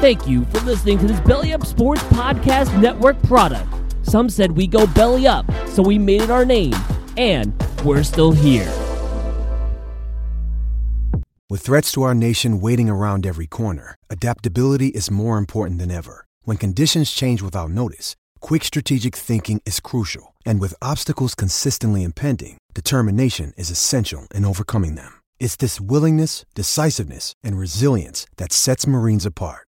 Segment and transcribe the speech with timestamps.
[0.00, 3.68] Thank you for listening to this Belly Up Sports Podcast Network product.
[4.02, 6.72] Some said we go belly up, so we made it our name,
[7.16, 7.52] and
[7.84, 8.72] we're still here.
[11.50, 16.24] With threats to our nation waiting around every corner, adaptability is more important than ever.
[16.42, 20.32] When conditions change without notice, quick strategic thinking is crucial.
[20.46, 25.20] And with obstacles consistently impending, determination is essential in overcoming them.
[25.40, 29.67] It's this willingness, decisiveness, and resilience that sets Marines apart.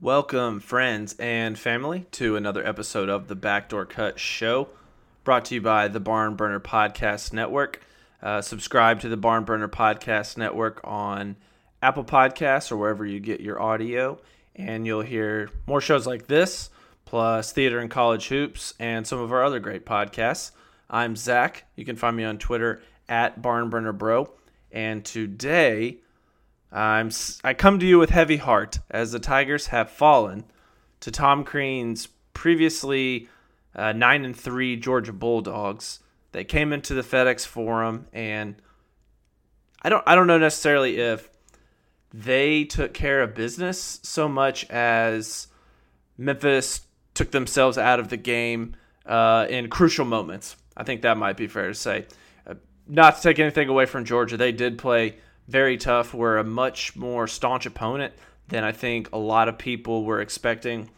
[0.00, 4.68] Welcome, friends and family, to another episode of the Backdoor Cut Show,
[5.22, 7.80] brought to you by the Barn Burner Podcast Network.
[8.20, 11.36] Uh, subscribe to the Barn Burner Podcast Network on
[11.80, 14.18] Apple Podcasts or wherever you get your audio,
[14.56, 16.70] and you'll hear more shows like this,
[17.04, 20.50] plus Theater and College Hoops, and some of our other great podcasts.
[20.90, 21.66] I'm Zak.
[21.76, 24.28] You can find me on Twitter at BarnBurnerBro.
[24.72, 25.98] And today,
[26.74, 27.10] I'm
[27.44, 30.44] I come to you with heavy heart as the Tigers have fallen
[31.00, 33.28] to Tom Crean's previously
[33.76, 36.00] uh, nine and three Georgia Bulldogs.
[36.32, 38.56] They came into the FedEx Forum, and
[39.82, 41.30] I don't I don't know necessarily if
[42.12, 45.46] they took care of business so much as
[46.18, 46.80] Memphis
[47.14, 48.74] took themselves out of the game
[49.06, 50.56] uh, in crucial moments.
[50.76, 52.06] I think that might be fair to say.
[52.44, 52.54] Uh,
[52.88, 55.18] not to take anything away from Georgia, they did play
[55.48, 56.14] very tough.
[56.14, 58.14] We're a much more staunch opponent
[58.48, 60.90] than I think a lot of people were expecting.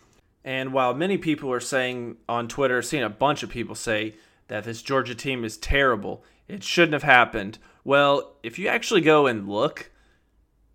[0.45, 4.15] And while many people are saying on Twitter, seeing a bunch of people say
[4.49, 7.59] that this Georgia team is terrible, it shouldn't have happened.
[7.85, 9.91] Well, if you actually go and look,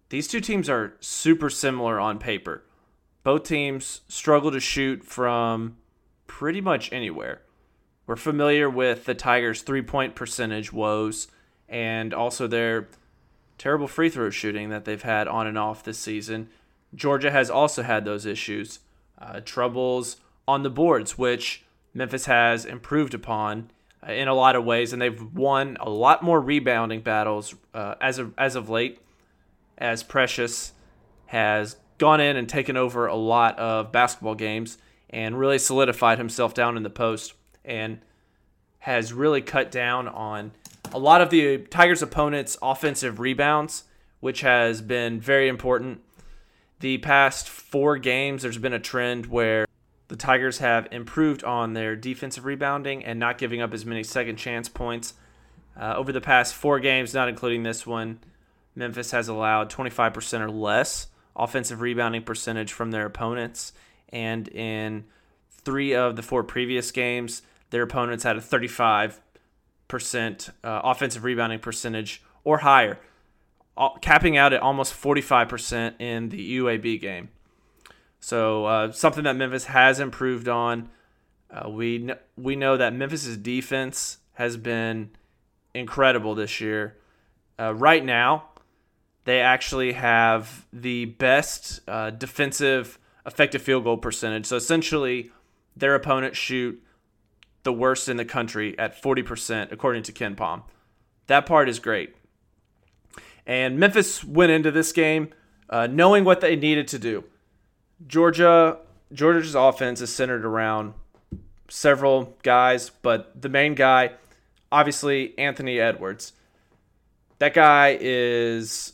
[0.10, 2.64] these two teams are super similar on paper.
[3.24, 5.78] Both teams struggle to shoot from
[6.28, 7.42] pretty much anywhere.
[8.08, 11.28] We're familiar with the Tigers' three point percentage woes
[11.70, 12.90] and also their
[13.62, 16.50] terrible free throw shooting that they've had on and off this season.
[16.96, 18.80] Georgia has also had those issues,
[19.20, 20.18] uh, troubles
[20.48, 21.64] on the boards, which
[21.94, 23.70] Memphis has improved upon
[24.06, 27.94] uh, in a lot of ways, and they've won a lot more rebounding battles uh,
[28.02, 29.00] as of as of late.
[29.78, 30.74] As Precious
[31.28, 34.80] has gone in and taken over a lot of basketball games
[35.12, 38.00] and really solidified himself down in the post and
[38.82, 40.52] has really cut down on
[40.92, 43.84] a lot of the Tigers' opponents' offensive rebounds,
[44.20, 46.02] which has been very important.
[46.80, 49.68] The past four games, there's been a trend where
[50.08, 54.38] the Tigers have improved on their defensive rebounding and not giving up as many second
[54.38, 55.14] chance points.
[55.80, 58.20] Uh, over the past four games, not including this one,
[58.76, 63.74] Memphis has allowed 25% or less offensive rebounding percentage from their opponents.
[64.10, 65.06] And in
[65.52, 69.20] three of the four previous games, their opponents had a 35
[69.88, 72.98] percent uh, offensive rebounding percentage or higher,
[74.02, 77.30] capping out at almost 45% in the UAB game.
[78.22, 80.90] So uh, something that Memphis has improved on.
[81.50, 85.10] Uh, we kn- we know that Memphis's defense has been
[85.74, 86.98] incredible this year.
[87.60, 88.46] Uh, right now,
[89.26, 94.46] they actually have the best uh, defensive effective field goal percentage.
[94.46, 95.32] So essentially,
[95.76, 96.82] their opponents shoot
[97.64, 100.64] the worst in the country at 40%, according to KenPom.
[101.28, 102.16] That part is great.
[103.46, 105.30] And Memphis went into this game
[105.70, 107.24] uh, knowing what they needed to do.
[108.08, 108.78] Georgia,
[109.14, 110.94] Georgia's offense is centered around
[111.70, 114.12] several guys, but the main guy,
[114.72, 116.34] obviously, Anthony Edwards.
[117.40, 118.94] That guy is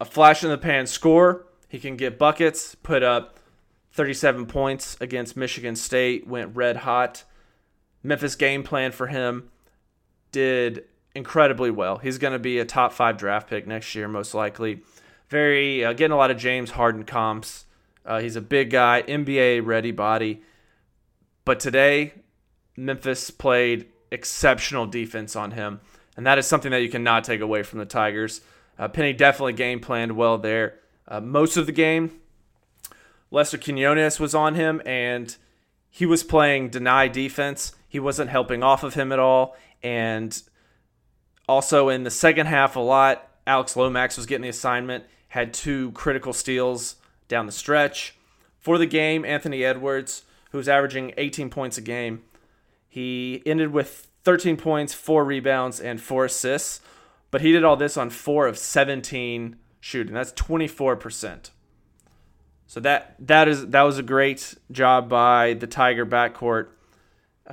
[0.00, 1.46] a flash in the pan scorer.
[1.68, 3.38] He can get buckets, put up
[3.92, 7.24] 37 points against Michigan State, went red hot.
[8.02, 9.50] Memphis game plan for him
[10.32, 10.84] did
[11.14, 11.98] incredibly well.
[11.98, 14.80] He's going to be a top five draft pick next year, most likely.
[15.28, 17.64] Very uh, getting a lot of James Harden comps.
[18.04, 20.42] Uh, he's a big guy, NBA ready body.
[21.44, 22.14] But today,
[22.76, 25.80] Memphis played exceptional defense on him,
[26.16, 28.40] and that is something that you cannot take away from the Tigers.
[28.78, 30.78] Uh, Penny definitely game planned well there.
[31.06, 32.20] Uh, most of the game,
[33.30, 35.36] Lester Quinones was on him, and
[35.90, 37.74] he was playing deny defense.
[37.92, 39.54] He wasn't helping off of him at all.
[39.82, 40.42] And
[41.46, 45.92] also in the second half, a lot, Alex Lomax was getting the assignment, had two
[45.92, 46.96] critical steals
[47.28, 48.14] down the stretch.
[48.58, 50.22] For the game, Anthony Edwards,
[50.52, 52.22] who was averaging 18 points a game,
[52.88, 56.80] he ended with 13 points, four rebounds, and four assists.
[57.30, 60.14] But he did all this on four of 17 shooting.
[60.14, 61.50] That's 24%.
[62.66, 66.68] So that that is that was a great job by the Tiger backcourt.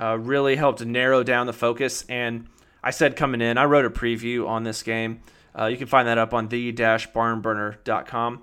[0.00, 2.04] Uh, really helped narrow down the focus.
[2.08, 2.46] And
[2.82, 5.20] I said coming in, I wrote a preview on this game.
[5.58, 8.42] Uh, you can find that up on the-barnburner.com.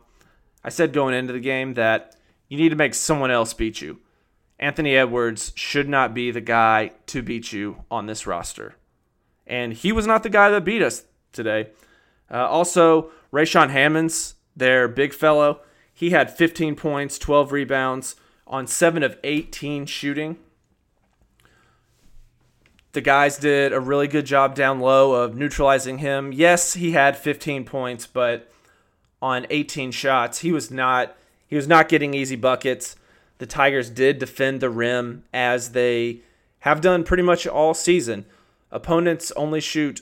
[0.63, 2.15] I said going into the game that
[2.48, 4.00] you need to make someone else beat you.
[4.59, 8.75] Anthony Edwards should not be the guy to beat you on this roster.
[9.45, 11.69] And he was not the guy that beat us today.
[12.30, 15.62] Uh, also, Rayshaun Hammonds, their big fellow,
[15.94, 18.15] he had 15 points, 12 rebounds
[18.45, 20.38] on 7 of 18 shooting.
[22.93, 26.31] The guys did a really good job down low of neutralizing him.
[26.31, 28.51] Yes, he had 15 points, but
[29.21, 31.15] on 18 shots, he was not
[31.47, 32.95] he was not getting easy buckets.
[33.37, 36.21] The Tigers did defend the rim as they
[36.59, 38.25] have done pretty much all season.
[38.71, 40.01] Opponents only shoot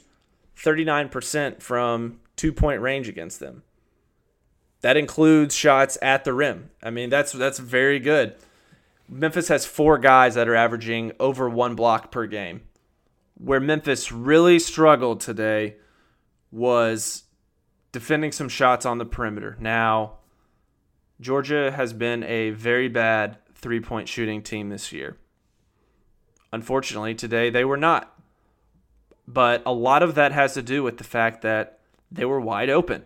[0.58, 3.64] 39% from two-point range against them.
[4.82, 6.70] That includes shots at the rim.
[6.82, 8.36] I mean, that's that's very good.
[9.08, 12.62] Memphis has four guys that are averaging over one block per game.
[13.36, 15.76] Where Memphis really struggled today
[16.52, 17.24] was
[17.92, 19.58] defending some shots on the perimeter.
[19.60, 20.18] Now,
[21.20, 25.18] Georgia has been a very bad three point shooting team this year.
[26.52, 28.12] Unfortunately, today they were not.
[29.28, 31.80] But a lot of that has to do with the fact that
[32.12, 33.04] they were wide open.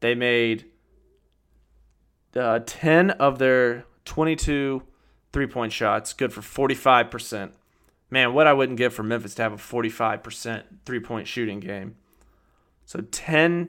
[0.00, 0.66] They made
[2.36, 4.82] uh, 10 of their 22
[5.32, 7.52] three point shots, good for 45%.
[8.10, 11.96] Man, what I wouldn't give for Memphis to have a 45% three point shooting game.
[12.84, 13.68] So 10,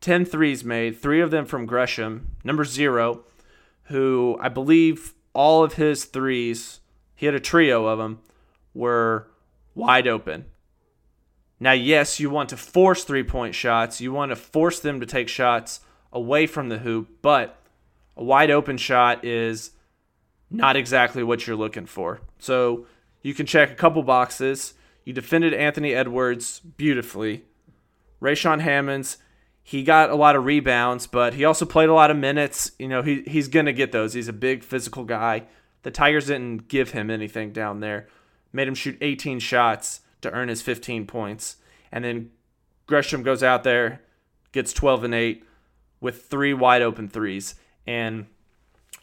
[0.00, 3.24] 10 threes made, three of them from Gresham, number zero,
[3.84, 6.80] who I believe all of his threes,
[7.16, 8.20] he had a trio of them,
[8.72, 9.28] were
[9.74, 10.46] wide open.
[11.58, 14.00] Now, yes, you want to force three point shots.
[14.00, 15.80] You want to force them to take shots
[16.12, 17.58] away from the hoop, but
[18.16, 19.70] a wide open shot is
[20.50, 22.20] not exactly what you're looking for.
[22.38, 22.86] So
[23.24, 24.74] you can check a couple boxes.
[25.04, 27.44] You defended Anthony Edwards beautifully.
[28.20, 29.16] Rayshaun Hammonds,
[29.62, 32.72] he got a lot of rebounds, but he also played a lot of minutes.
[32.78, 34.12] You know, he, he's to get those.
[34.12, 35.44] He's a big physical guy.
[35.82, 38.08] The Tigers didn't give him anything down there,
[38.52, 41.56] made him shoot 18 shots to earn his 15 points.
[41.90, 42.30] And then
[42.86, 44.02] Gresham goes out there,
[44.52, 45.44] gets 12 and 8
[45.98, 47.54] with three wide open threes.
[47.86, 48.26] And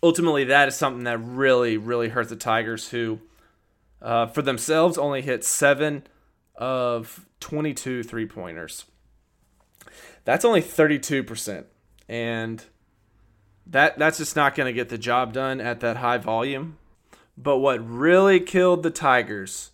[0.03, 3.19] ultimately, that is something that really, really hurt the Tigers, who
[4.01, 6.03] uh, for themselves only hit seven
[6.55, 8.85] of 22 three pointers.
[10.23, 11.65] That's only 32%.
[12.07, 12.63] And
[13.65, 16.77] that that's just not going to get the job done at that high volume.
[17.37, 19.71] But what really killed the Tigers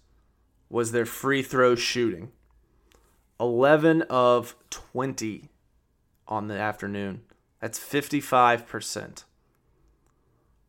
[0.69, 2.31] was their free throw shooting.
[3.39, 5.49] 11 of 20
[6.27, 7.21] on the afternoon.
[7.61, 9.23] That's 55%.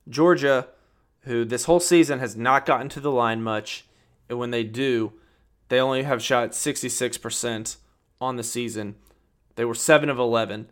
[0.08, 0.68] Georgia,
[1.28, 3.84] who this whole season has not gotten to the line much,
[4.28, 5.12] and when they do,
[5.68, 7.76] they only have shot 66%
[8.20, 8.96] on the season.
[9.54, 10.70] They were 7 of 11.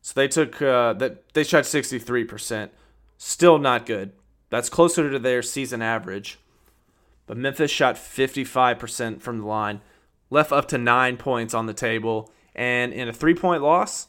[0.00, 2.70] So they took uh, that they shot 63%.
[3.18, 4.12] Still not good.
[4.50, 6.38] That's closer to their season average.
[7.26, 9.80] But Memphis shot 55% from the line,
[10.30, 14.06] left up to nine points on the table, and in a three point loss,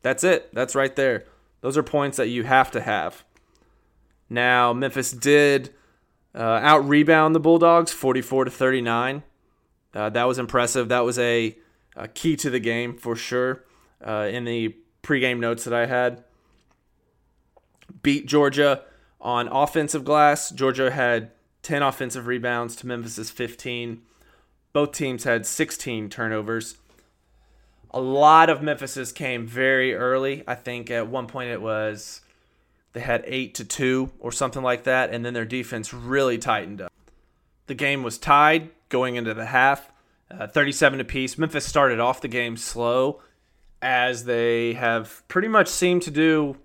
[0.00, 0.52] that's it.
[0.54, 1.24] That's right there.
[1.60, 3.22] Those are points that you have to have.
[4.32, 5.74] Now, Memphis did
[6.34, 9.22] uh, out rebound the Bulldogs 44 to 39.
[9.94, 10.88] Uh, that was impressive.
[10.88, 11.56] That was a,
[11.94, 13.64] a, key to the game for sure
[14.02, 16.24] uh, in the pregame notes that I had.
[18.02, 18.84] Beat Georgia
[19.20, 20.50] on offensive glass.
[20.50, 24.00] Georgia had 10 offensive rebounds to Memphis's 15.
[24.72, 26.78] Both teams had 16 turnovers.
[27.90, 30.42] A lot of Memphis's came very early.
[30.48, 32.21] I think at one point it was
[32.92, 36.80] they had 8 to 2 or something like that and then their defense really tightened
[36.80, 36.92] up.
[37.66, 39.90] The game was tied going into the half,
[40.30, 41.38] uh, 37 apiece.
[41.38, 43.20] Memphis started off the game slow
[43.80, 46.56] as they have pretty much seemed to do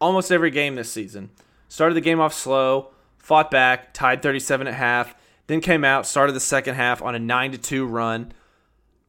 [0.00, 1.30] almost every game this season.
[1.68, 5.14] Started the game off slow, fought back, tied 37 at half,
[5.46, 8.32] then came out, started the second half on a 9 to 2 run.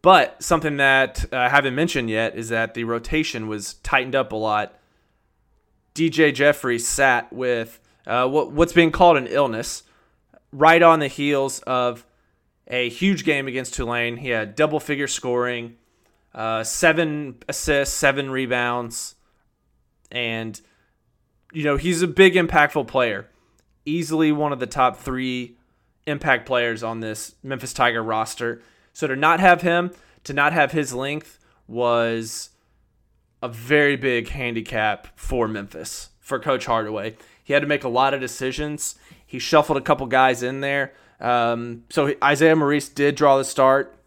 [0.02, 4.32] But something that uh, I haven't mentioned yet is that the rotation was tightened up
[4.32, 4.78] a lot.
[5.98, 9.82] DJ Jeffries sat with uh, what, what's being called an illness,
[10.52, 12.06] right on the heels of
[12.68, 14.18] a huge game against Tulane.
[14.18, 15.76] He had double figure scoring,
[16.36, 19.16] uh, seven assists, seven rebounds,
[20.12, 20.62] and
[21.52, 23.28] you know he's a big impactful player,
[23.84, 25.58] easily one of the top three
[26.06, 28.62] impact players on this Memphis Tiger roster.
[28.94, 29.92] So to not have him,
[30.26, 32.52] to not have his length was
[33.42, 37.16] a very big handicap for Memphis for Coach Hardaway.
[37.44, 38.96] He had to make a lot of decisions.
[39.26, 40.94] He shuffled a couple guys in there.
[41.20, 43.98] Um, so Isaiah Maurice did draw the start.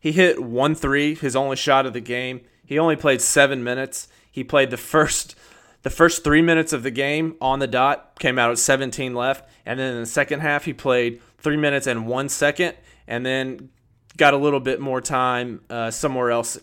[0.00, 2.42] He hit one three, his only shot of the game.
[2.64, 4.08] He only played seven minutes.
[4.30, 5.34] He played the first
[5.82, 9.48] the first three minutes of the game on the dot, came out at 17 left,
[9.64, 12.74] and then in the second half he played three minutes and one second,
[13.06, 13.70] and then
[14.16, 16.58] got a little bit more time uh, somewhere else.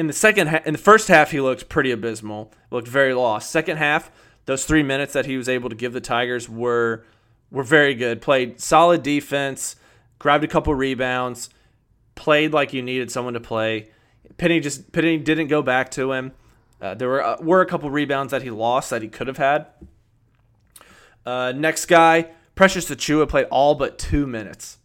[0.00, 3.50] In the second, ha- in the first half, he looked pretty abysmal, looked very lost.
[3.50, 4.10] Second half,
[4.46, 7.04] those three minutes that he was able to give the Tigers were
[7.50, 8.22] were very good.
[8.22, 9.76] Played solid defense,
[10.18, 11.50] grabbed a couple rebounds,
[12.14, 13.90] played like you needed someone to play.
[14.38, 16.32] Penny just Penny didn't go back to him.
[16.80, 19.36] Uh, there were uh, were a couple rebounds that he lost that he could have
[19.36, 19.66] had.
[21.26, 24.78] Uh, next guy, Precious Achiuwa played all but two minutes.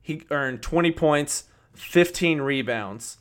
[0.00, 3.18] He earned 20 points, 15 rebounds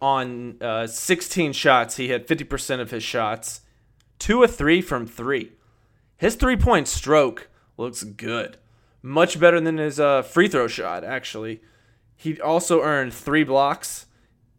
[0.00, 1.96] on uh, 16 shots.
[1.96, 3.60] He hit 50% of his shots,
[4.18, 5.52] two of three from three.
[6.16, 8.58] His three point stroke looks good,
[9.02, 11.04] much better than his uh, free throw shot.
[11.04, 11.62] Actually,
[12.16, 14.06] he also earned three blocks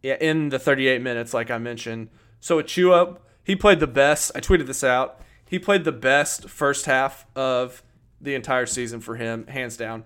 [0.02, 2.10] in the 38 minutes, like I mentioned.
[2.40, 4.32] So Achiuwa, he played the best.
[4.34, 5.22] I tweeted this out.
[5.48, 7.84] He played the best first half of
[8.20, 10.06] the entire season for him, hands down.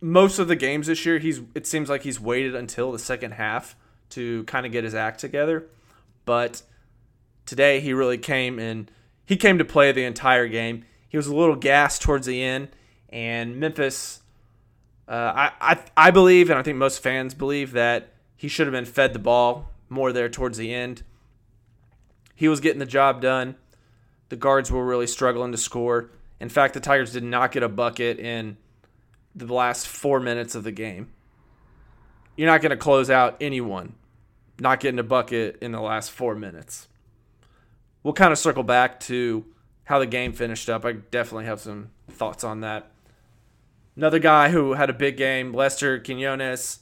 [0.00, 3.32] Most of the games this year, he's it seems like he's waited until the second
[3.32, 3.74] half
[4.10, 5.66] to kind of get his act together.
[6.24, 6.62] But
[7.46, 8.90] today he really came and
[9.24, 10.84] he came to play the entire game.
[11.08, 12.68] He was a little gassed towards the end,
[13.08, 14.20] and Memphis,
[15.08, 18.72] uh, I, I I believe, and I think most fans believe that he should have
[18.72, 21.02] been fed the ball more there towards the end.
[22.34, 23.56] He was getting the job done.
[24.28, 26.10] The guards were really struggling to score.
[26.38, 28.58] In fact, the Tigers did not get a bucket in
[29.34, 31.10] the last four minutes of the game.
[32.38, 33.96] You're not going to close out anyone
[34.60, 36.86] not getting a bucket in the last four minutes.
[38.04, 39.44] We'll kind of circle back to
[39.84, 40.84] how the game finished up.
[40.84, 42.92] I definitely have some thoughts on that.
[43.96, 46.78] Another guy who had a big game, Lester Quinones.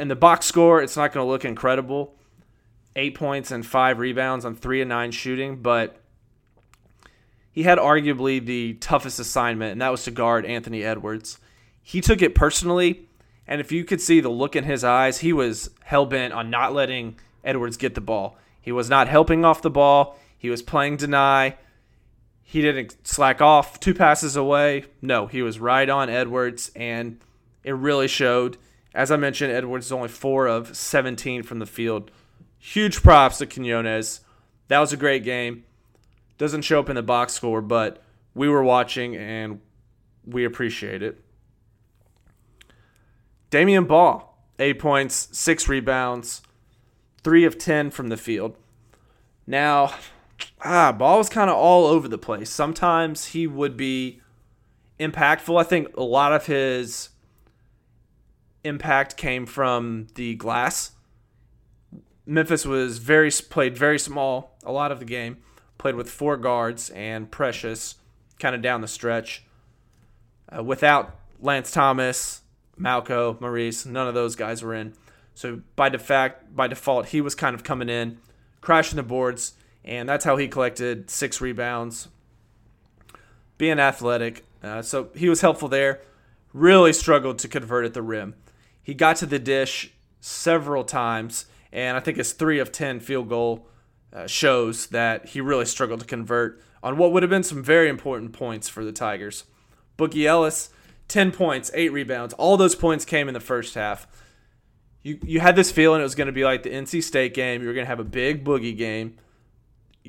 [0.00, 2.14] In the box score, it's not going to look incredible
[2.96, 6.00] eight points and five rebounds on three and nine shooting, but
[7.52, 11.38] he had arguably the toughest assignment, and that was to guard Anthony Edwards.
[11.82, 13.07] He took it personally,
[13.48, 16.50] and if you could see the look in his eyes, he was hell bent on
[16.50, 18.36] not letting Edwards get the ball.
[18.60, 20.18] He was not helping off the ball.
[20.36, 21.56] He was playing deny.
[22.42, 24.84] He didn't slack off two passes away.
[25.00, 27.20] No, he was right on Edwards, and
[27.64, 28.58] it really showed.
[28.94, 32.10] As I mentioned, Edwards is only four of 17 from the field.
[32.58, 34.20] Huge props to Quinones.
[34.68, 35.64] That was a great game.
[36.36, 38.02] Doesn't show up in the box score, but
[38.34, 39.60] we were watching and
[40.26, 41.22] we appreciate it.
[43.50, 44.28] Damion Baugh,
[44.58, 46.42] eight points, six rebounds,
[47.22, 48.56] three of 10 from the field.
[49.46, 49.94] Now,
[50.62, 52.50] ah, Ball was kind of all over the place.
[52.50, 54.20] Sometimes he would be
[55.00, 55.58] impactful.
[55.58, 57.10] I think a lot of his
[58.64, 60.92] impact came from the glass.
[62.26, 65.38] Memphis was very played very small a lot of the game.
[65.78, 67.94] Played with four guards and Precious
[68.38, 69.44] kind of down the stretch.
[70.54, 72.42] Uh, without Lance Thomas,
[72.78, 74.94] Malco, Maurice, none of those guys were in.
[75.34, 78.18] So by default, by default, he was kind of coming in,
[78.60, 79.54] crashing the boards,
[79.84, 82.08] and that's how he collected six rebounds.
[83.56, 86.00] Being athletic, uh, so he was helpful there.
[86.52, 88.34] Really struggled to convert at the rim.
[88.82, 93.28] He got to the dish several times and I think his three of ten field
[93.28, 93.66] goal
[94.12, 97.88] uh, shows that he really struggled to convert on what would have been some very
[97.88, 99.44] important points for the Tigers.
[99.98, 100.70] Boogie Ellis,
[101.08, 102.34] ten points, eight rebounds.
[102.34, 104.06] All those points came in the first half.
[105.02, 107.62] You you had this feeling it was going to be like the NC State game.
[107.62, 109.16] You were going to have a big Boogie game.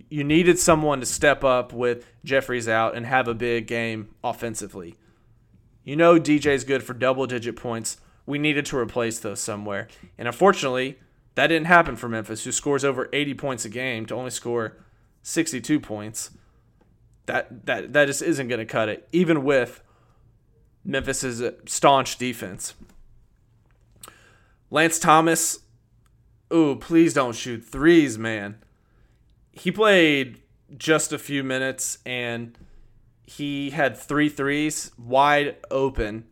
[0.09, 4.95] You needed someone to step up with Jeffries out and have a big game offensively.
[5.83, 7.97] You know DJ's good for double digit points.
[8.25, 9.87] We needed to replace those somewhere.
[10.17, 10.99] And unfortunately,
[11.35, 14.77] that didn't happen for Memphis, who scores over 80 points a game to only score
[15.23, 16.31] 62 points.
[17.25, 19.81] That that that just isn't going to cut it, even with
[20.83, 22.74] Memphis's staunch defense.
[24.71, 25.59] Lance Thomas,
[26.53, 28.57] ooh, please don't shoot threes, man.
[29.51, 30.41] He played
[30.77, 32.57] just a few minutes and
[33.25, 36.25] he had three threes wide open.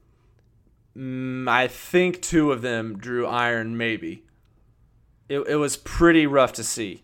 [0.96, 4.24] Mm, I think two of them drew iron, maybe.
[5.30, 7.04] It, it was pretty rough to see.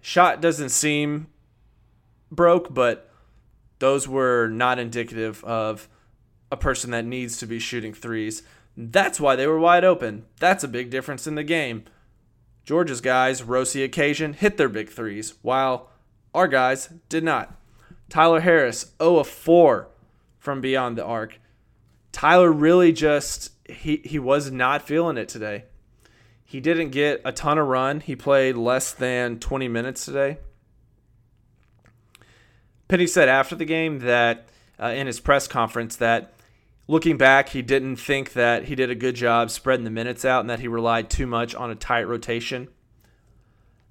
[0.00, 1.28] Shot doesn't seem
[2.30, 3.10] broke, but
[3.78, 5.88] those were not indicative of
[6.54, 8.44] a person that needs to be shooting threes.
[8.76, 10.24] That's why they were wide open.
[10.38, 11.84] That's a big difference in the game.
[12.64, 15.90] Georgia's guys the occasion, hit their big threes, while
[16.32, 17.56] our guys did not.
[18.08, 19.88] Tyler Harris, 0 of 4
[20.38, 21.40] from beyond the arc.
[22.12, 25.64] Tyler really just he he was not feeling it today.
[26.44, 27.98] He didn't get a ton of run.
[27.98, 30.38] He played less than 20 minutes today.
[32.86, 34.46] Penny said after the game that
[34.80, 36.33] uh, in his press conference that
[36.86, 40.40] looking back, he didn't think that he did a good job spreading the minutes out
[40.40, 42.68] and that he relied too much on a tight rotation.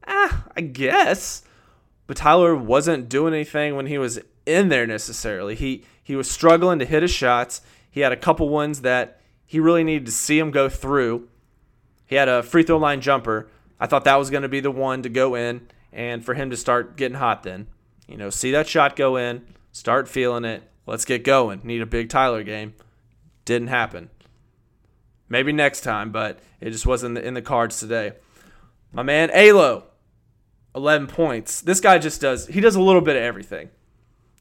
[0.07, 1.43] Ah, I guess.
[2.07, 5.55] But Tyler wasn't doing anything when he was in there necessarily.
[5.55, 7.61] He he was struggling to hit his shots.
[7.89, 11.29] He had a couple ones that he really needed to see him go through.
[12.05, 13.49] He had a free throw line jumper.
[13.79, 16.49] I thought that was going to be the one to go in and for him
[16.49, 17.67] to start getting hot then.
[18.07, 20.63] You know, see that shot go in, start feeling it.
[20.85, 21.61] Let's get going.
[21.63, 22.73] Need a big Tyler game.
[23.45, 24.09] Didn't happen.
[25.29, 28.13] Maybe next time, but it just wasn't in the cards today.
[28.91, 29.85] My man Alo,
[30.75, 31.61] 11 points.
[31.61, 33.69] This guy just does, he does a little bit of everything.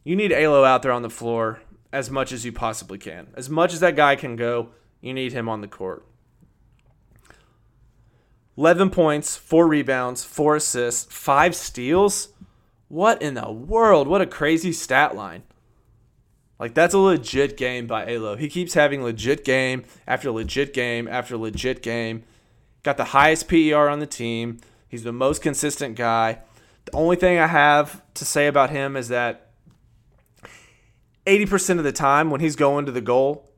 [0.05, 3.29] You need Alo out there on the floor as much as you possibly can.
[3.35, 4.71] As much as that guy can go,
[5.01, 6.07] you need him on the court.
[8.57, 12.29] 11 points, 4 rebounds, 4 assists, 5 steals.
[12.89, 14.09] What in the world?
[14.09, 15.45] What a crazy stat line.
[16.63, 18.37] Like that's a legit game by Alo.
[18.37, 22.23] He keeps having legit game after legit game after legit game.
[22.85, 24.61] Got the highest PER on the team.
[24.89, 26.39] He's the most consistent guy.
[26.85, 29.51] The only thing I have to say about him is that
[31.27, 33.51] 80% of the time when he's going to the goal,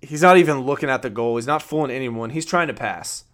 [0.00, 1.34] he's not even looking at the goal.
[1.34, 2.30] He's not fooling anyone.
[2.30, 3.24] He's trying to pass.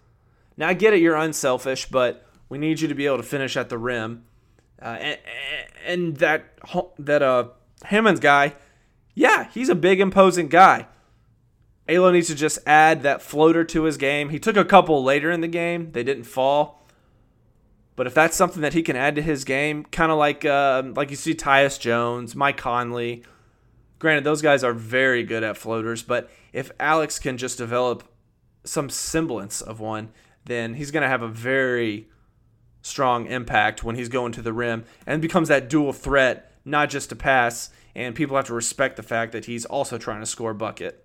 [0.56, 3.58] Now I get it, you're unselfish, but we need you to be able to finish
[3.58, 4.24] at the rim.
[4.80, 5.18] Uh, and,
[5.84, 6.58] and that
[6.98, 7.48] that uh
[7.84, 8.54] Hammonds guy,
[9.14, 10.86] yeah, he's a big, imposing guy.
[11.88, 14.28] Alo needs to just add that floater to his game.
[14.28, 16.86] He took a couple later in the game, they didn't fall.
[17.96, 20.84] But if that's something that he can add to his game, kind of like uh,
[20.96, 23.24] like you see Tyus Jones, Mike Conley.
[23.98, 28.04] Granted, those guys are very good at floaters, but if Alex can just develop
[28.64, 30.10] some semblance of one,
[30.46, 32.08] then he's going to have a very
[32.82, 37.08] strong impact when he's going to the rim and becomes that dual threat, not just
[37.08, 40.54] to pass and people have to respect the fact that he's also trying to score
[40.54, 41.04] bucket.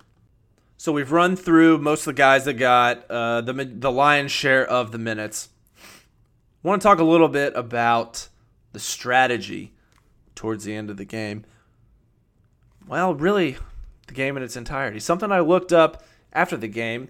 [0.77, 4.65] So we've run through most of the guys that got uh, the the lion's share
[4.65, 5.49] of the minutes.
[5.77, 8.27] I want to talk a little bit about
[8.73, 9.73] the strategy
[10.35, 11.45] towards the end of the game.
[12.87, 13.57] Well, really,
[14.07, 14.99] the game in its entirety.
[14.99, 17.09] Something I looked up after the game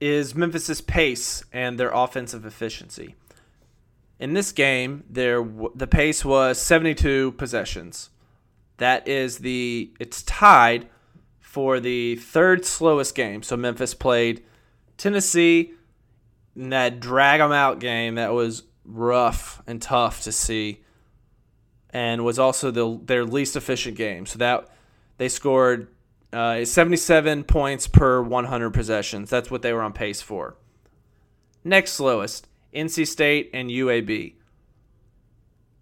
[0.00, 3.14] is Memphis's pace and their offensive efficiency.
[4.18, 8.10] In this game, there the pace was 72 possessions.
[8.78, 10.88] That is the it's tied
[11.40, 13.42] for the third slowest game.
[13.42, 14.44] So Memphis played
[14.96, 15.72] Tennessee
[16.56, 20.84] in that drag them out game that was rough and tough to see
[21.90, 24.26] and was also the, their least efficient game.
[24.26, 24.68] So that
[25.16, 25.88] they scored
[26.32, 29.30] uh, 77 points per 100 possessions.
[29.30, 30.56] That's what they were on pace for.
[31.62, 34.34] Next slowest, NC State and UAB.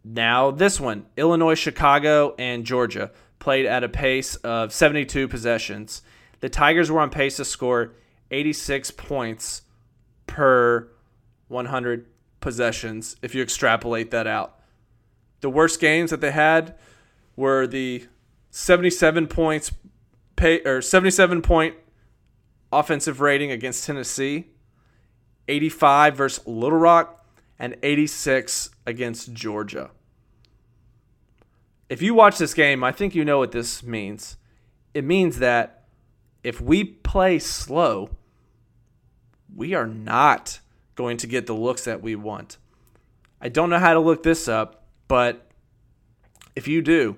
[0.04, 6.02] Now, this one Illinois, Chicago, and Georgia played at a pace of 72 possessions.
[6.40, 7.94] The Tigers were on pace to score
[8.30, 9.62] 86 points
[10.26, 10.88] per
[11.48, 12.06] 100
[12.40, 14.58] possessions if you extrapolate that out.
[15.40, 16.76] The worst games that they had
[17.36, 18.06] were the
[18.50, 19.72] 77 points
[20.36, 21.76] pay or 77 point
[22.72, 24.46] offensive rating against Tennessee,
[25.48, 27.24] 85 versus Little Rock,
[27.58, 29.90] and 86 against Georgia.
[31.88, 34.36] If you watch this game, I think you know what this means.
[34.94, 35.84] It means that
[36.42, 38.10] if we play slow,
[39.54, 40.60] we are not
[40.94, 42.56] going to get the looks that we want.
[43.40, 45.46] I don't know how to look this up, but
[46.56, 47.16] if you do,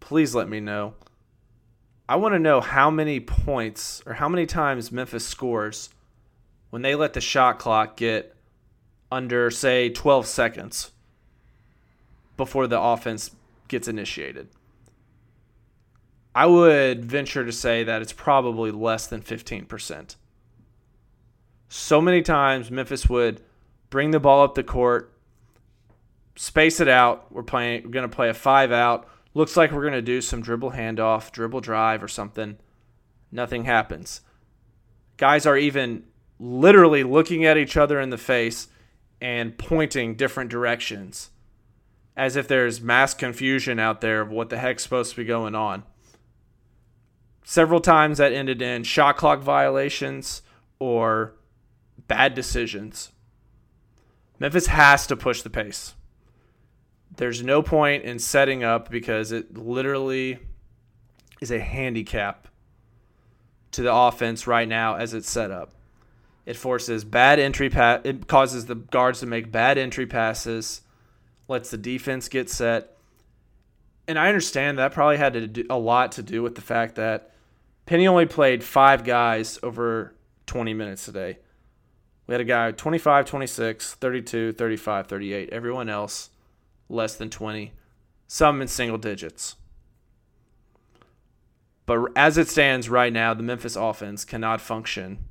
[0.00, 0.94] please let me know.
[2.08, 5.90] I want to know how many points or how many times Memphis scores
[6.70, 8.34] when they let the shot clock get
[9.10, 10.92] under, say, 12 seconds
[12.36, 13.30] before the offense
[13.68, 14.48] gets initiated.
[16.34, 20.16] I would venture to say that it's probably less than 15%.
[21.68, 23.40] So many times Memphis would
[23.90, 25.12] bring the ball up the court,
[26.36, 27.30] space it out.
[27.32, 27.84] We're playing.
[27.84, 29.08] We're going to play a five out.
[29.34, 32.58] Looks like we're going to do some dribble handoff, dribble drive, or something.
[33.30, 34.22] Nothing happens.
[35.16, 36.04] Guys are even
[36.38, 38.68] literally looking at each other in the face
[39.20, 41.30] and pointing different directions
[42.16, 45.54] as if there's mass confusion out there of what the heck's supposed to be going
[45.54, 45.84] on.
[47.44, 50.42] Several times that ended in shot clock violations
[50.80, 51.34] or
[52.08, 53.12] bad decisions.
[54.40, 55.94] Memphis has to push the pace.
[57.16, 60.40] There's no point in setting up because it literally
[61.40, 62.48] is a handicap
[63.72, 65.72] to the offense right now as it's set up.
[66.48, 68.00] It forces bad entry pass.
[68.04, 70.80] It causes the guards to make bad entry passes.
[71.46, 72.96] Lets the defense get set.
[74.06, 77.34] And I understand that probably had do a lot to do with the fact that
[77.84, 80.14] Penny only played five guys over
[80.46, 81.36] 20 minutes today.
[82.26, 85.50] We had a guy 25, 26, 32, 35, 38.
[85.50, 86.30] Everyone else
[86.88, 87.74] less than 20,
[88.26, 89.56] some in single digits.
[91.84, 95.27] But as it stands right now, the Memphis offense cannot function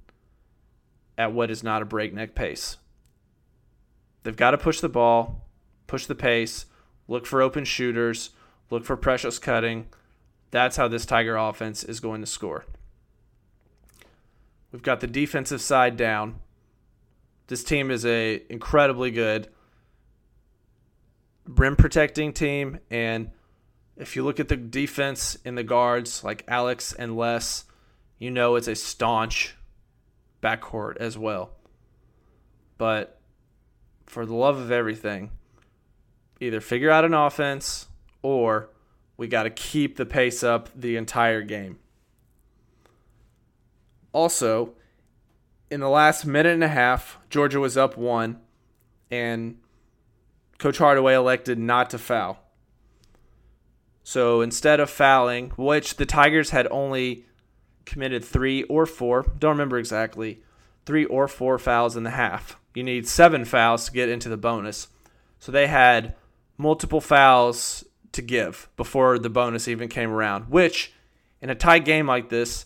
[1.18, 2.78] at what is not a breakneck pace.
[4.24, 5.48] They've got to push the ball,
[5.88, 6.66] push the pace,
[7.08, 8.32] look for open shooters,
[8.70, 9.88] look for precious cutting.
[10.52, 12.66] That's how this Tiger offense is going to score.
[14.72, 16.40] We've got the defensive side down.
[17.48, 19.48] This team is a incredibly good
[21.46, 23.32] rim protecting team and
[23.96, 27.66] if you look at the defense in the guards like Alex and Les,
[28.20, 29.56] you know it's a staunch
[30.48, 31.52] backcourt as well.
[32.78, 33.20] But
[34.06, 35.32] for the love of everything,
[36.40, 37.88] either figure out an offense
[38.22, 38.70] or
[39.18, 41.80] we got to keep the pace up the entire game.
[44.14, 44.74] Also,
[45.70, 48.40] in the last minute and a half, Georgia was up one,
[49.12, 49.58] and
[50.58, 52.40] Coach Hardaway elected not to foul.
[54.04, 57.26] So instead of fouling, which the Tigers had only
[57.88, 60.42] committed three or four, don't remember exactly,
[60.86, 62.60] three or four fouls in the half.
[62.76, 64.90] You need seven fouls to get into the bonus.
[65.40, 66.16] So they had
[66.58, 70.92] multiple fouls to give before the bonus even came around, which
[71.42, 72.66] in a tight game like this,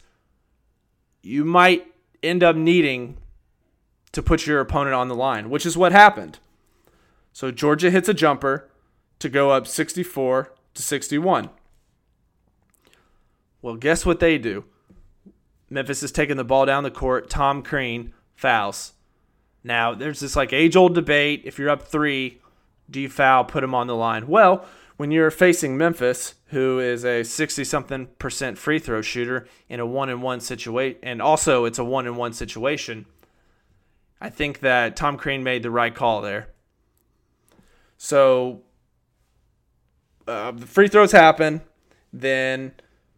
[1.21, 1.85] you might
[2.23, 3.17] end up needing
[4.11, 6.39] to put your opponent on the line, which is what happened.
[7.31, 8.69] So Georgia hits a jumper
[9.19, 11.49] to go up 64 to 61.
[13.61, 14.65] Well, guess what they do?
[15.71, 17.29] Memphis is taking the ball down the court.
[17.29, 18.91] Tom Crean fouls.
[19.63, 21.43] Now, there's this like age old debate.
[21.45, 22.41] If you're up three,
[22.89, 24.27] do you foul, put him on the line?
[24.27, 24.65] Well,
[24.97, 29.85] when you're facing Memphis, who is a 60 something percent free throw shooter in a
[29.85, 33.05] one in one situation, and also it's a one in one situation,
[34.19, 36.49] I think that Tom Crean made the right call there.
[37.97, 38.63] So
[40.27, 41.61] uh, the free throws happen.
[42.11, 42.73] Then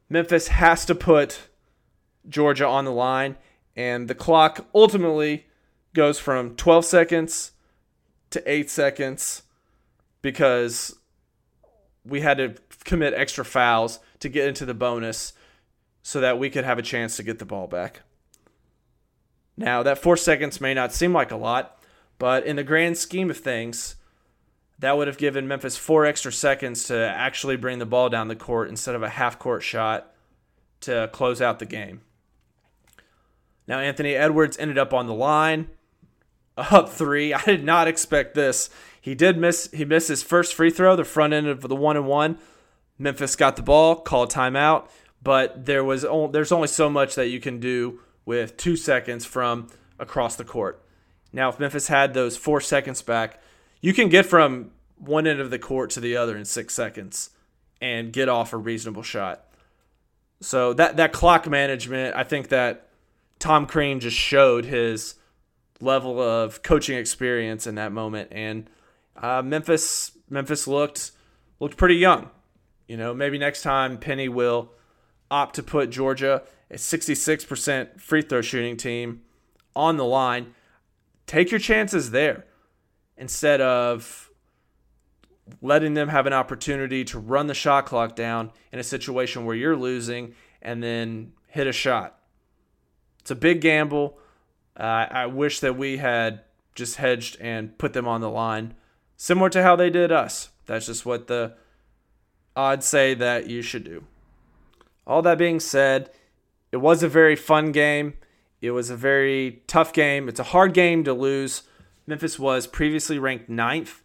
[0.07, 1.47] Memphis has to put
[2.27, 3.35] Georgia on the line,
[3.75, 5.47] and the clock ultimately
[5.93, 7.51] goes from 12 seconds
[8.29, 9.43] to 8 seconds
[10.21, 10.95] because
[12.05, 15.33] we had to commit extra fouls to get into the bonus
[16.01, 18.01] so that we could have a chance to get the ball back.
[19.55, 21.79] Now, that 4 seconds may not seem like a lot,
[22.17, 23.95] but in the grand scheme of things,
[24.79, 28.35] that would have given Memphis 4 extra seconds to actually bring the ball down the
[28.35, 30.13] court instead of a half court shot
[30.81, 32.01] to close out the game.
[33.67, 35.69] Now, Anthony Edwards ended up on the line,
[36.57, 37.33] up three.
[37.33, 38.69] I did not expect this.
[38.99, 39.69] He did miss.
[39.73, 42.37] He missed his first free throw, the front end of the one and one.
[42.97, 44.87] Memphis got the ball, called timeout,
[45.21, 49.25] but there was only, there's only so much that you can do with two seconds
[49.25, 49.67] from
[49.99, 50.83] across the court.
[51.31, 53.41] Now, if Memphis had those four seconds back,
[53.81, 57.31] you can get from one end of the court to the other in six seconds
[57.81, 59.45] and get off a reasonable shot.
[60.39, 62.89] So that that clock management, I think that
[63.43, 65.15] Tom Crean just showed his
[65.81, 68.69] level of coaching experience in that moment, and
[69.17, 71.11] uh, Memphis Memphis looked
[71.59, 72.29] looked pretty young.
[72.87, 74.71] You know, maybe next time Penny will
[75.29, 79.23] opt to put Georgia, a 66% free throw shooting team,
[79.75, 80.55] on the line.
[81.27, 82.45] Take your chances there
[83.17, 84.31] instead of
[85.61, 89.55] letting them have an opportunity to run the shot clock down in a situation where
[89.55, 92.21] you're losing and then hit a shot.
[93.23, 94.17] It's a big gamble.
[94.77, 96.41] Uh, I wish that we had
[96.75, 98.73] just hedged and put them on the line,
[99.15, 100.49] similar to how they did us.
[100.65, 101.53] That's just what the
[102.53, 104.03] odds say that you should do.
[105.07, 106.09] All that being said,
[106.73, 108.15] it was a very fun game.
[108.59, 110.27] It was a very tough game.
[110.27, 111.63] It's a hard game to lose.
[112.05, 114.01] Memphis was previously ranked ninth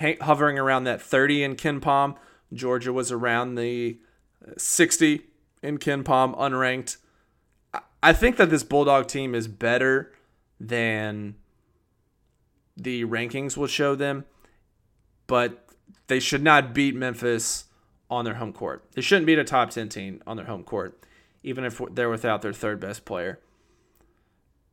[0.00, 2.16] hovering around that 30 in KenPom.
[2.54, 3.98] Georgia was around the
[4.56, 5.26] 60
[5.62, 6.96] in KenPom, unranked.
[8.02, 10.12] I think that this Bulldog team is better
[10.58, 11.36] than
[12.76, 14.24] the rankings will show them,
[15.26, 15.66] but
[16.08, 17.66] they should not beat Memphis
[18.10, 18.84] on their home court.
[18.94, 21.04] They shouldn't beat a top 10 team on their home court,
[21.42, 23.38] even if they're without their third best player.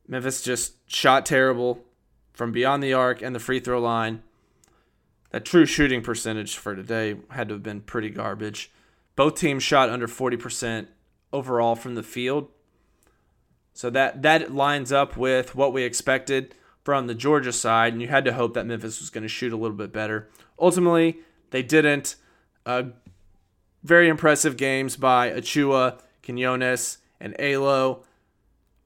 [0.08, 1.84] Memphis just shot terrible
[2.32, 4.22] from beyond the arc and the free throw line.
[5.30, 8.72] That true shooting percentage for today had to have been pretty garbage.
[9.14, 10.88] Both teams shot under 40%
[11.32, 12.48] overall from the field.
[13.72, 18.08] So that that lines up with what we expected from the Georgia side, and you
[18.08, 20.28] had to hope that Memphis was going to shoot a little bit better.
[20.58, 21.18] Ultimately,
[21.50, 22.16] they didn't.
[22.66, 22.84] Uh,
[23.82, 28.04] very impressive games by Achiuwa, Quinones, and Alo.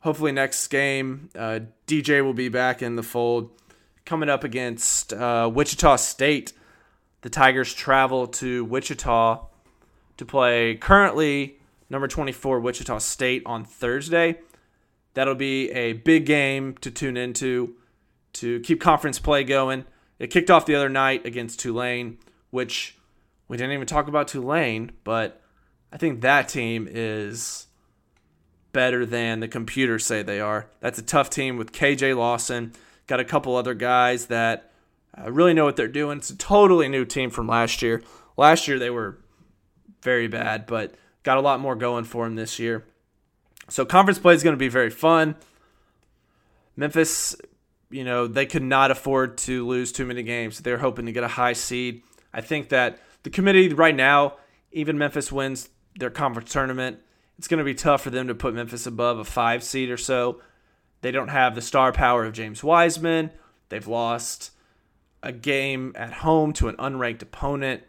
[0.01, 3.51] Hopefully, next game, uh, DJ will be back in the fold.
[4.05, 6.53] Coming up against uh, Wichita State,
[7.23, 9.47] the Tigers travel to Wichita
[10.18, 14.38] to play currently number 24 Wichita State on Thursday.
[15.14, 17.77] That'll be a big game to tune into
[18.35, 19.85] to keep conference play going.
[20.18, 22.18] It kicked off the other night against Tulane,
[22.50, 22.96] which
[23.48, 25.40] we didn't even talk about Tulane, but
[25.92, 27.68] I think that team is
[28.72, 30.66] better than the computers say they are.
[30.81, 32.72] That's a tough team with KJ Lawson.
[33.07, 34.72] Got a couple other guys that
[35.16, 36.18] uh, really know what they're doing.
[36.18, 38.03] It's a totally new team from last year.
[38.37, 39.18] Last year they were
[40.03, 42.85] very bad, but got a lot more going for them this year.
[43.68, 45.37] So conference play is going to be very fun.
[46.77, 47.37] Memphis,
[47.90, 50.61] you know, they could not afford to lose too many games.
[50.61, 52.03] They're hoping to get a high seed.
[52.33, 54.35] I think that the committee right now,
[54.72, 56.98] even Memphis wins their conference tournament,
[57.38, 59.96] it's going to be tough for them to put Memphis above a five seed or
[59.96, 60.40] so.
[61.00, 63.31] They don't have the star power of James Wiseman.
[63.68, 64.50] They've lost
[65.22, 67.83] a game at home to an unranked opponent.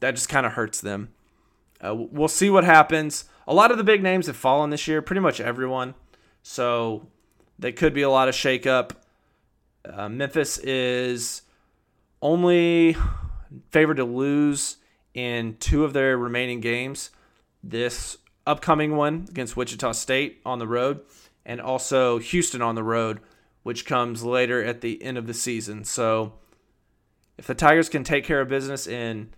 [0.00, 1.10] That just kind of hurts them.
[1.80, 3.24] Uh, we'll see what happens.
[3.50, 5.96] A lot of the big names have fallen this year, pretty much everyone.
[6.40, 7.08] So
[7.58, 8.92] there could be a lot of shakeup.
[9.84, 11.42] Uh, Memphis is
[12.22, 12.96] only
[13.70, 14.76] favored to lose
[15.14, 17.10] in two of their remaining games.
[17.60, 21.00] This upcoming one against Wichita State on the road,
[21.44, 23.18] and also Houston on the road,
[23.64, 25.82] which comes later at the end of the season.
[25.82, 26.34] So
[27.36, 29.30] if the Tigers can take care of business in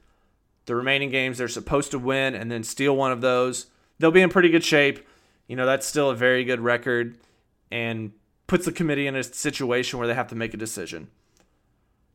[0.66, 3.68] the remaining games they're supposed to win and then steal one of those,
[4.02, 5.06] they'll be in pretty good shape.
[5.46, 7.16] You know, that's still a very good record
[7.70, 8.10] and
[8.48, 11.08] puts the committee in a situation where they have to make a decision.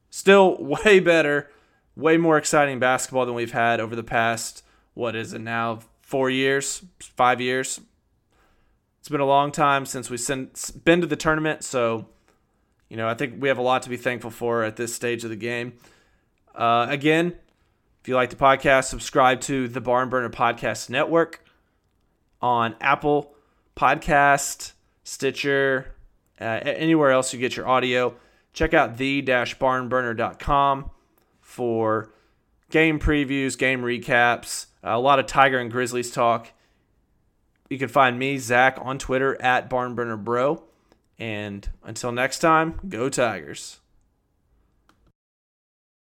[0.10, 1.50] Still way better,
[1.95, 4.63] way more exciting basketball than we've had over the past,
[4.95, 7.80] what is it now, four years, five years.
[9.00, 12.08] It's been a long time since we've been to the tournament, so
[12.89, 15.23] you know I think we have a lot to be thankful for at this stage
[15.23, 15.73] of the game.
[16.54, 17.36] Uh, again,
[18.02, 21.47] if you like the podcast, subscribe to the Barn Burner Podcast Network
[22.41, 23.34] on Apple
[23.76, 24.73] Podcast,
[25.04, 25.93] Stitcher,
[26.39, 28.15] uh, anywhere else you get your audio.
[28.54, 30.89] Check out the-barnburner.com
[31.41, 32.12] for
[32.69, 36.52] game previews, game recaps, a lot of Tiger and Grizzlies talk.
[37.69, 40.63] You can find me, Zak, on Twitter at BarnburnerBro.
[41.19, 43.80] And until next time, go Tigers.